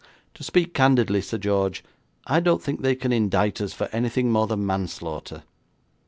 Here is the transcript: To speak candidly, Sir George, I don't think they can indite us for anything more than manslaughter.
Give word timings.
To 0.33 0.43
speak 0.43 0.73
candidly, 0.73 1.21
Sir 1.21 1.37
George, 1.37 1.83
I 2.25 2.39
don't 2.39 2.59
think 2.63 2.81
they 2.81 2.95
can 2.95 3.13
indite 3.13 3.61
us 3.61 3.71
for 3.71 3.85
anything 3.91 4.31
more 4.31 4.47
than 4.47 4.65
manslaughter. 4.65 5.43